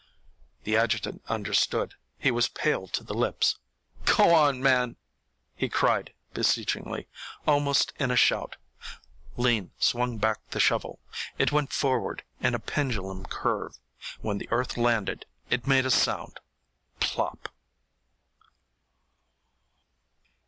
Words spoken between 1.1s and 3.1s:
understood. He was pale to